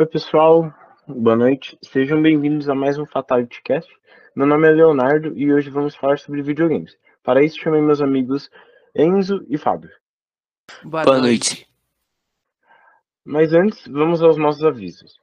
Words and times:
Oi, 0.00 0.06
pessoal. 0.06 0.74
Boa 1.06 1.36
noite. 1.36 1.78
Sejam 1.82 2.22
bem-vindos 2.22 2.70
a 2.70 2.74
mais 2.74 2.96
um 2.96 3.04
Fatality 3.04 3.60
Cast. 3.62 3.86
Meu 4.34 4.46
nome 4.46 4.66
é 4.66 4.70
Leonardo 4.70 5.36
e 5.36 5.52
hoje 5.52 5.68
vamos 5.68 5.94
falar 5.94 6.18
sobre 6.18 6.40
videogames. 6.40 6.96
Para 7.22 7.44
isso, 7.44 7.60
chamei 7.60 7.82
meus 7.82 8.00
amigos 8.00 8.48
Enzo 8.96 9.44
e 9.46 9.58
Fábio. 9.58 9.90
Boa, 10.82 11.04
Boa 11.04 11.18
noite. 11.18 11.50
noite. 11.50 11.68
Mas 13.26 13.52
antes, 13.52 13.86
vamos 13.88 14.22
aos 14.22 14.38
nossos 14.38 14.64
avisos. 14.64 15.20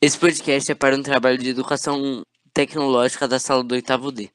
Esse 0.00 0.16
podcast 0.16 0.70
é 0.70 0.76
para 0.76 0.94
um 0.94 1.02
trabalho 1.02 1.38
de 1.38 1.50
educação 1.50 2.22
tecnológica 2.54 3.26
da 3.26 3.40
sala 3.40 3.64
do 3.64 3.74
oitavo 3.74 4.12
D. 4.12 4.30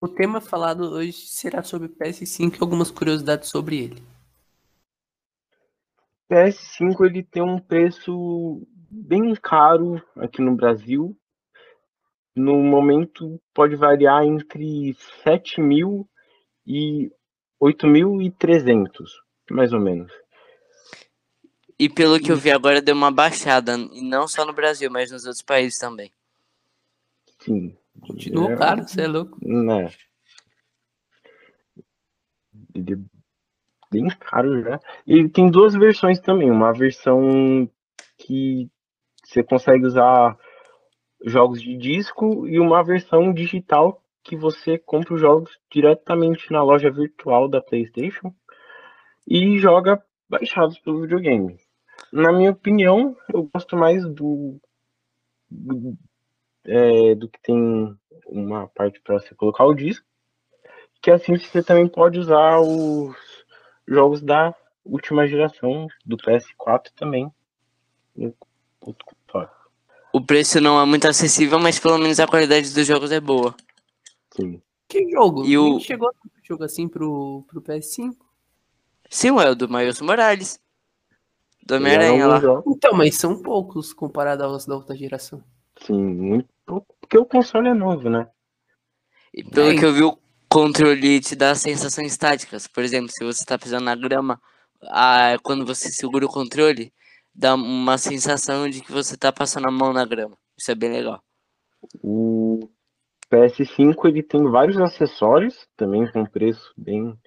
O 0.00 0.08
tema 0.08 0.40
falado 0.40 0.90
hoje 0.94 1.12
será 1.12 1.62
sobre 1.62 1.88
PS5 1.88 2.56
e 2.56 2.58
algumas 2.60 2.90
curiosidades 2.90 3.48
sobre 3.48 3.84
ele. 3.84 4.15
PS5 6.30 7.04
ele 7.04 7.22
tem 7.22 7.42
um 7.42 7.58
preço 7.58 8.66
bem 8.90 9.34
caro 9.34 10.02
aqui 10.16 10.42
no 10.42 10.56
Brasil. 10.56 11.16
No 12.34 12.62
momento 12.62 13.40
pode 13.54 13.76
variar 13.76 14.24
entre 14.24 14.94
7 15.22 15.60
mil 15.60 16.08
e 16.66 17.10
8.300, 17.62 18.88
mais 19.50 19.72
ou 19.72 19.80
menos. 19.80 20.12
E 21.78 21.88
pelo 21.88 22.18
que 22.18 22.32
eu 22.32 22.36
vi 22.36 22.50
agora 22.50 22.80
deu 22.80 22.94
uma 22.94 23.10
baixada, 23.10 23.76
e 23.76 24.02
não 24.02 24.26
só 24.26 24.44
no 24.44 24.52
Brasil, 24.52 24.90
mas 24.90 25.10
nos 25.10 25.24
outros 25.24 25.42
países 25.42 25.78
também. 25.78 26.10
Sim. 27.40 27.76
Continua 28.00 28.52
É, 28.52 28.56
caro, 28.56 28.82
você 28.82 29.02
é 29.02 29.06
louco. 29.06 29.38
Né? 29.42 29.90
Ele 32.74 32.94
é 32.94 33.15
bem 33.90 34.08
caro 34.08 34.62
já. 34.62 34.80
Ele 35.06 35.28
tem 35.28 35.50
duas 35.50 35.74
versões 35.74 36.20
também. 36.20 36.50
Uma 36.50 36.72
versão 36.72 37.68
que 38.18 38.70
você 39.24 39.42
consegue 39.42 39.86
usar 39.86 40.36
jogos 41.24 41.60
de 41.60 41.76
disco 41.76 42.46
e 42.46 42.60
uma 42.60 42.82
versão 42.84 43.32
digital 43.32 44.02
que 44.22 44.36
você 44.36 44.76
compra 44.78 45.14
os 45.14 45.20
jogos 45.20 45.58
diretamente 45.70 46.50
na 46.50 46.62
loja 46.62 46.90
virtual 46.90 47.48
da 47.48 47.60
PlayStation 47.60 48.34
e 49.26 49.58
joga 49.58 50.02
baixados 50.28 50.78
pelo 50.78 51.02
videogame. 51.02 51.56
Na 52.12 52.32
minha 52.32 52.50
opinião, 52.50 53.16
eu 53.32 53.48
gosto 53.52 53.76
mais 53.76 54.04
do, 54.08 54.60
é, 56.64 57.14
do 57.14 57.28
que 57.28 57.40
tem 57.42 57.96
uma 58.26 58.68
parte 58.68 59.00
para 59.00 59.18
você 59.18 59.34
colocar 59.34 59.64
o 59.64 59.74
disco, 59.74 60.06
que 61.02 61.10
assim 61.10 61.36
você 61.36 61.62
também 61.62 61.88
pode 61.88 62.18
usar 62.18 62.60
os 62.60 63.35
jogos 63.86 64.20
da 64.20 64.54
última 64.84 65.26
geração 65.26 65.86
do 66.04 66.16
PS4 66.16 66.90
também. 66.96 67.30
O 70.12 70.20
preço 70.20 70.60
não 70.60 70.80
é 70.80 70.84
muito 70.86 71.06
acessível, 71.06 71.58
mas 71.58 71.78
pelo 71.78 71.98
menos 71.98 72.18
a 72.20 72.26
qualidade 72.26 72.72
dos 72.72 72.86
jogos 72.86 73.12
é 73.12 73.20
boa. 73.20 73.54
Sim. 74.34 74.62
Que 74.88 75.10
jogo? 75.10 75.44
E 75.44 75.58
o- 75.58 75.80
chegou 75.80 76.10
tanto 76.12 76.34
jogo 76.46 76.64
assim 76.64 76.88
pro, 76.88 77.44
pro 77.48 77.60
PS5? 77.60 78.16
Sim, 79.10 79.28
é 79.40 79.50
o 79.50 79.54
do 79.54 79.68
Miles 79.68 80.00
Morales. 80.00 80.60
Do 81.64 81.76
Homem-Aranha 81.76 82.24
um 82.26 82.28
lá. 82.28 82.40
jogo- 82.40 82.74
Então, 82.74 82.92
mas 82.94 83.16
são 83.16 83.42
poucos 83.42 83.92
comparado 83.92 84.44
aos 84.44 84.64
da 84.66 84.76
outra 84.76 84.94
geração. 84.96 85.42
Sim, 85.80 86.00
muito 86.02 86.48
pouco, 86.64 86.94
porque 87.00 87.18
o 87.18 87.26
console 87.26 87.68
é 87.68 87.74
novo, 87.74 88.08
né? 88.08 88.28
E 89.34 89.42
pelo 89.44 89.70
É. 89.72 89.76
que 89.76 89.84
eu 89.84 89.92
vi, 89.92 90.02
o 90.02 90.16
controle 90.48 91.20
te 91.20 91.36
dá 91.36 91.54
sensações 91.54 92.12
estáticas. 92.12 92.66
Por 92.66 92.82
exemplo, 92.82 93.10
se 93.10 93.24
você 93.24 93.44
tá 93.44 93.58
pisando 93.58 93.84
na 93.84 93.94
grama, 93.94 94.40
ah, 94.84 95.36
quando 95.42 95.66
você 95.66 95.90
segura 95.90 96.26
o 96.26 96.32
controle, 96.32 96.92
dá 97.34 97.54
uma 97.54 97.98
sensação 97.98 98.68
de 98.68 98.80
que 98.80 98.92
você 98.92 99.16
tá 99.16 99.32
passando 99.32 99.68
a 99.68 99.72
mão 99.72 99.92
na 99.92 100.04
grama. 100.04 100.36
Isso 100.56 100.70
é 100.70 100.74
bem 100.74 100.90
legal. 100.90 101.22
O 102.02 102.68
PS5 103.30 104.08
ele 104.08 104.22
tem 104.22 104.42
vários 104.48 104.78
acessórios, 104.78 105.68
também 105.76 106.10
com 106.10 106.24
preço 106.24 106.72
bem 106.76 107.18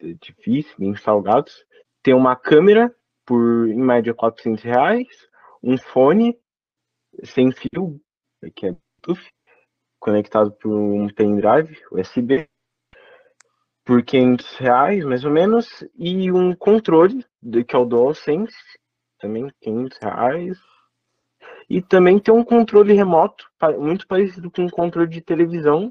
eh, 0.00 0.14
difícil, 0.20 0.74
bem 0.78 0.96
salgados. 0.96 1.64
Tem 2.02 2.14
uma 2.14 2.34
câmera 2.36 2.94
por 3.24 3.68
em 3.68 3.80
média 3.80 4.14
400 4.14 4.64
reais, 4.64 5.06
um 5.62 5.76
fone 5.76 6.38
sem 7.24 7.50
fio, 7.52 8.00
que 8.54 8.66
é 8.66 8.76
Bluetooth, 9.02 9.35
conectado 9.98 10.52
por 10.52 10.72
um 10.72 11.08
pendrive 11.08 11.76
USB 11.90 12.48
por 13.84 14.02
500 14.02 14.56
reais, 14.56 15.04
mais 15.04 15.24
ou 15.24 15.30
menos, 15.30 15.84
e 15.94 16.30
um 16.32 16.54
controle, 16.56 17.24
de- 17.40 17.64
que 17.64 17.76
é 17.76 17.78
o 17.78 17.84
DualSense, 17.84 18.56
também 19.18 19.48
500 19.60 19.98
reais. 19.98 20.58
E 21.70 21.80
também 21.80 22.18
tem 22.18 22.34
um 22.34 22.44
controle 22.44 22.92
remoto, 22.92 23.48
muito 23.78 24.06
parecido 24.06 24.50
com 24.50 24.62
um 24.62 24.68
controle 24.70 25.08
de 25.08 25.20
televisão. 25.20 25.90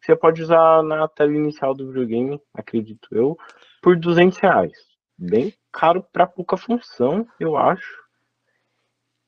que 0.00 0.06
Você 0.06 0.16
pode 0.16 0.42
usar 0.42 0.82
na 0.82 1.08
tela 1.08 1.32
inicial 1.32 1.74
do 1.74 1.86
videogame, 1.86 2.38
acredito 2.52 3.08
eu, 3.10 3.38
por 3.82 3.96
200 3.96 4.38
reais. 4.38 4.72
Bem 5.16 5.54
caro 5.72 6.02
para 6.12 6.26
pouca 6.26 6.58
função, 6.58 7.26
eu 7.40 7.56
acho. 7.56 8.04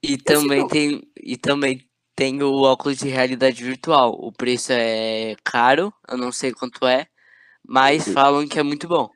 E 0.03 0.19
também 0.19 0.67
tem 0.69 1.03
e 1.17 1.37
também 1.39 1.86
tem 2.17 2.43
o 2.43 2.63
óculos 2.63 2.97
de 2.99 3.09
realidade 3.09 3.63
virtual. 3.63 4.17
O 4.19 4.33
preço 4.33 4.73
é 4.73 5.37
caro, 5.45 5.93
eu 6.09 6.17
não 6.17 6.33
sei 6.33 6.51
quanto 6.53 6.87
é, 6.87 7.07
mas 7.63 8.09
falam 8.09 8.49
que 8.49 8.59
é 8.59 8.63
muito 8.63 8.89
bom. 8.89 9.11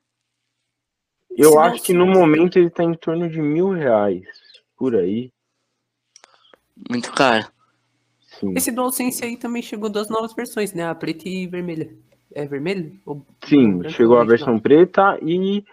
Eu 1.31 1.53
não- 1.53 1.63
acho 1.63 1.83
que 1.83 1.95
no 1.95 2.07
momento 2.07 2.59
ele 2.59 2.67
está 2.67 2.85
em 2.85 2.95
torno 2.95 3.29
de 3.29 3.41
mil 3.41 3.71
reais, 3.71 4.27
por 4.77 4.95
aí. 4.95 5.33
Muito 6.91 7.11
caro. 7.13 7.51
Sim, 8.21 8.55
Esse 8.55 8.71
DualSense 8.71 9.25
aí 9.25 9.37
também 9.37 9.63
chegou 9.63 9.89
das 9.89 10.09
novas 10.09 10.35
versões, 10.35 10.73
né? 10.73 10.85
A 10.85 10.95
preta 10.95 11.29
e 11.29 11.47
vermelha. 11.47 11.95
É 12.33 12.47
vermelho? 12.47 12.99
Ou... 13.05 13.25
Sim 13.45 13.79
branco 13.79 13.97
chegou 13.97 14.19
a 14.19 14.25
versão 14.25 14.59
preta 14.59 15.19
e 15.23 15.65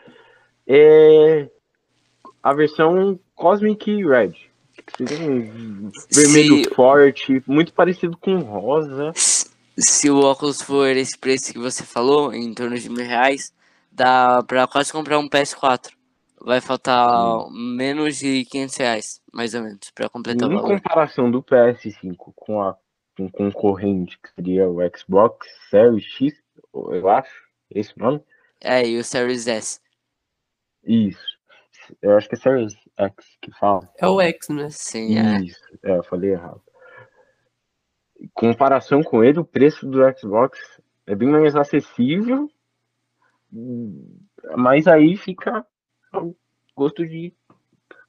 é, 0.66 1.50
a 2.42 2.54
versão 2.54 3.20
Cosmic 3.36 4.04
Red. 4.04 4.34
Um 5.02 5.90
vermelho 6.12 6.64
Se- 6.64 6.74
forte, 6.76 7.44
muito 7.48 7.74
parecido 7.74 8.18
com 8.18 8.38
rosa. 8.40 9.12
Se 9.78 10.10
o 10.10 10.20
óculos 10.22 10.62
for 10.62 10.88
esse 10.90 11.18
preço 11.18 11.54
que 11.54 11.60
você 11.60 11.84
falou, 11.84 12.34
em 12.34 12.54
torno 12.54 12.78
de 12.78 12.90
mil 12.90 13.06
reais, 13.06 13.54
dá 13.92 14.42
pra 14.44 14.68
quase 14.68 14.92
comprar 14.92 15.20
um 15.20 15.30
PS4. 15.30 15.92
Vai 16.42 16.62
faltar 16.62 17.50
menos 17.52 18.18
de 18.18 18.46
500 18.46 18.76
reais, 18.78 19.22
mais 19.34 19.54
ou 19.54 19.62
menos, 19.64 19.92
pra 19.94 20.10
completar 20.10 20.48
o 20.50 20.52
Em 20.54 20.56
valor. 20.56 20.76
comparação 20.76 21.30
do 21.30 21.42
PS5 21.44 22.32
com 22.36 22.62
a 22.62 22.76
o 23.20 23.32
concorrente, 23.32 24.16
que 24.20 24.30
seria 24.36 24.70
o 24.70 24.78
Xbox 24.96 25.48
Series 25.72 26.04
X, 26.06 26.34
eu 26.72 27.10
acho, 27.10 27.32
esse 27.72 27.92
o 27.98 28.00
nome? 28.04 28.22
É, 28.62 28.88
e 28.88 29.00
o 29.00 29.04
Series 29.04 29.48
S. 29.48 29.80
Isso. 30.86 31.37
Eu 32.02 32.18
acho 32.18 32.28
que 32.30 32.36
é 32.36 32.38
Series 32.38 32.74
X 32.98 33.38
que 33.42 33.52
fala. 33.52 33.90
É 33.98 34.08
o 34.08 34.20
X, 34.22 34.50
né? 34.50 34.70
Sim, 34.70 35.18
é. 35.18 35.42
Isso, 35.42 35.62
é, 35.84 35.98
eu 35.98 36.04
falei 36.04 36.32
errado. 36.32 36.62
Em 38.20 38.30
comparação 38.34 39.04
com 39.04 39.24
ele, 39.24 39.40
o 39.40 39.46
preço 39.46 39.86
do 39.88 40.00
Xbox 40.18 40.60
é 41.06 41.14
bem 41.16 41.30
mais 41.30 41.56
acessível, 41.56 42.50
mas 44.56 44.88
aí 44.88 45.16
fica 45.16 45.66
ao 46.12 46.36
gosto 46.76 47.06
de 47.08 47.34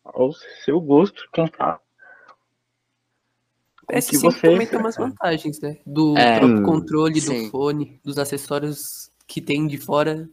ao 0.05 0.33
seu 0.65 0.81
gosto 0.81 1.29
comprar. 1.33 1.81
o 3.83 3.87
que 3.87 3.95
PS5 3.95 4.21
você- 4.33 4.51
também 4.51 4.67
tem 4.67 4.79
umas 4.79 4.97
vantagens, 4.97 5.61
né? 5.61 5.79
Do 5.87 6.17
É. 6.19 6.39
próprio 6.39 6.61
Hum, 6.61 6.63
controle, 6.65 7.21
sim. 7.21 7.45
do 7.47 7.51
fone, 7.51 8.01
dos 8.05 8.19
acessórios 8.19 9.11
que 9.27 9.41
tem 9.41 9.67
de 9.67 9.79
fora. 9.79 10.29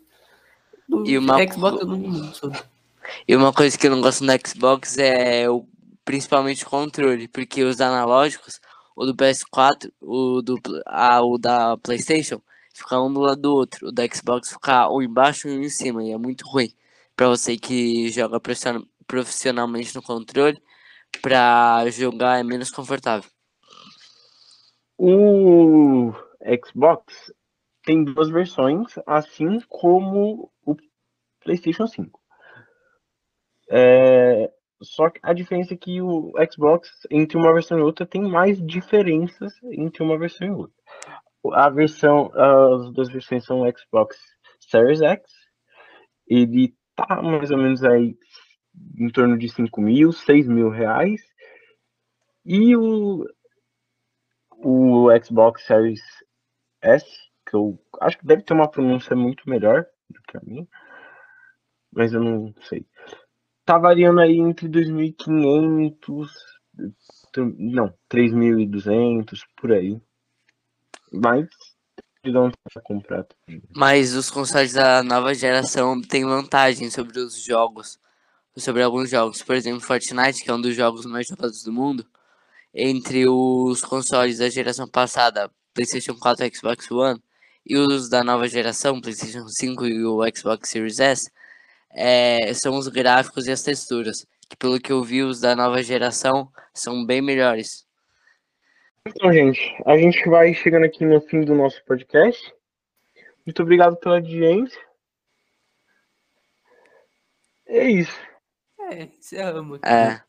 Do 0.87 1.05
E 1.07 1.17
uma 1.17 1.37
Xbox 1.51 1.79
eu 1.81 1.87
não 1.87 2.33
sou. 2.33 2.51
E 3.27 3.35
uma 3.35 3.53
coisa 3.53 3.77
que 3.77 3.87
eu 3.87 3.91
não 3.91 4.01
gosto 4.01 4.23
no 4.23 4.31
Xbox 4.45 4.97
é 4.97 5.49
o, 5.49 5.67
principalmente 6.03 6.65
o 6.65 6.69
controle, 6.69 7.27
porque 7.27 7.63
os 7.63 7.79
analógicos, 7.81 8.59
o 8.95 9.05
do 9.05 9.15
PS4, 9.15 9.91
o, 10.01 10.41
do, 10.41 10.61
pl- 10.61 10.81
ah, 10.85 11.21
o 11.23 11.37
da 11.37 11.77
PlayStation, 11.77 12.41
fica 12.73 12.99
um 13.01 13.11
do 13.13 13.21
lado 13.21 13.41
do 13.41 13.53
outro. 13.53 13.87
O 13.87 13.91
da 13.91 14.03
Xbox 14.07 14.49
fica 14.51 14.89
um 14.89 15.01
embaixo 15.01 15.47
e 15.47 15.57
um 15.57 15.61
em 15.61 15.69
cima, 15.69 16.03
e 16.03 16.11
é 16.11 16.17
muito 16.17 16.47
ruim. 16.47 16.71
Pra 17.15 17.27
você 17.29 17.57
que 17.57 18.09
joga 18.09 18.39
profissional- 18.39 18.83
profissionalmente 19.07 19.95
no 19.95 20.01
controle, 20.01 20.61
pra 21.21 21.89
jogar 21.89 22.39
é 22.39 22.43
menos 22.43 22.69
confortável. 22.71 23.29
O 24.97 26.13
Xbox 26.65 27.31
tem 27.83 28.03
duas 28.03 28.29
versões, 28.29 28.93
assim 29.05 29.59
como 29.67 30.51
o 30.65 30.75
PlayStation 31.43 31.85
5. 31.87 32.19
É, 33.69 34.51
só 34.81 35.09
que 35.09 35.19
a 35.23 35.33
diferença 35.33 35.73
é 35.73 35.77
que 35.77 36.01
o 36.01 36.33
Xbox, 36.51 36.89
entre 37.09 37.37
uma 37.37 37.53
versão 37.53 37.79
e 37.79 37.81
outra, 37.81 38.05
tem 38.05 38.21
mais 38.21 38.61
diferenças 38.65 39.53
entre 39.71 40.03
uma 40.03 40.17
versão 40.17 40.47
e 40.47 40.51
outra. 40.51 40.75
A 41.53 41.69
versão, 41.69 42.31
as 42.33 42.91
duas 42.91 43.09
versões 43.09 43.45
são 43.45 43.63
Xbox 43.71 44.17
Series 44.59 45.01
X 45.01 45.45
ele 46.27 46.75
tá 46.95 47.21
mais 47.21 47.51
ou 47.51 47.57
menos 47.57 47.83
aí 47.83 48.17
em 48.97 49.09
torno 49.09 49.37
de 49.37 49.49
5 49.49 49.81
mil, 49.81 50.11
6 50.11 50.47
mil 50.47 50.69
reais. 50.69 51.21
E 52.43 52.75
o, 52.75 53.25
o 54.57 55.07
Xbox 55.23 55.65
Series 55.65 56.01
S, 56.81 57.05
que 57.47 57.55
eu 57.55 57.79
acho 58.01 58.17
que 58.17 58.25
deve 58.25 58.43
ter 58.43 58.53
uma 58.53 58.69
pronúncia 58.69 59.15
muito 59.15 59.49
melhor 59.49 59.85
do 60.09 60.21
que 60.23 60.37
a 60.37 60.41
minha, 60.43 60.67
mas 61.91 62.13
eu 62.13 62.21
não 62.21 62.53
sei. 62.61 62.85
Tá 63.65 63.77
variando 63.79 64.19
aí 64.19 64.37
entre 64.37 64.69
2.500, 64.69 66.27
não, 67.57 67.93
3.200, 68.09 69.39
por 69.57 69.71
aí. 69.71 69.99
Mas 71.11 71.47
onde 72.27 72.55
pra 72.71 72.81
comprar. 72.81 73.25
Mas 73.75 74.15
os 74.15 74.31
consoles 74.31 74.73
da 74.73 75.03
nova 75.03 75.33
geração 75.33 76.01
têm 76.01 76.25
vantagem 76.25 76.89
sobre 76.89 77.19
os 77.19 77.43
jogos, 77.43 77.99
sobre 78.57 78.81
alguns 78.81 79.09
jogos. 79.09 79.43
Por 79.43 79.55
exemplo, 79.55 79.81
Fortnite, 79.81 80.43
que 80.43 80.49
é 80.49 80.53
um 80.53 80.61
dos 80.61 80.75
jogos 80.75 81.05
mais 81.05 81.27
jogados 81.27 81.63
do 81.63 81.73
mundo, 81.73 82.05
entre 82.73 83.27
os 83.27 83.81
consoles 83.81 84.39
da 84.39 84.49
geração 84.49 84.87
passada, 84.87 85.51
PlayStation 85.73 86.15
4 86.15 86.45
e 86.45 86.55
Xbox 86.55 86.89
One, 86.89 87.21
e 87.65 87.77
os 87.77 88.09
da 88.09 88.23
nova 88.23 88.47
geração, 88.47 89.01
PlayStation 89.01 89.47
5 89.47 89.85
e 89.85 90.05
o 90.05 90.21
Xbox 90.35 90.69
Series 90.69 90.99
S, 90.99 91.31
é, 91.95 92.53
são 92.53 92.77
os 92.77 92.87
gráficos 92.87 93.47
e 93.47 93.51
as 93.51 93.63
texturas. 93.63 94.25
Que 94.49 94.55
pelo 94.55 94.79
que 94.79 94.91
eu 94.91 95.03
vi, 95.03 95.23
os 95.23 95.39
da 95.39 95.55
nova 95.55 95.81
geração 95.81 96.51
são 96.73 97.05
bem 97.05 97.21
melhores. 97.21 97.85
Então, 99.07 99.31
gente, 99.31 99.59
a 99.85 99.97
gente 99.97 100.27
vai 100.29 100.53
chegando 100.53 100.85
aqui 100.85 101.05
no 101.05 101.21
fim 101.21 101.41
do 101.41 101.55
nosso 101.55 101.83
podcast. 101.85 102.53
Muito 103.45 103.61
obrigado 103.61 103.95
pela 103.97 104.15
audiência. 104.15 104.79
É 107.67 107.89
isso. 107.89 108.19
É, 108.79 109.03
encerramos. 109.03 109.79
É, 109.83 110.21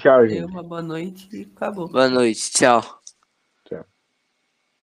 Tchau, 0.00 0.26
gente. 0.28 0.44
uma 0.44 0.62
boa 0.62 0.82
noite 0.82 1.28
e 1.32 1.50
acabou. 1.54 1.88
boa 1.88 2.08
noite, 2.08 2.50
tchau. 2.52 3.01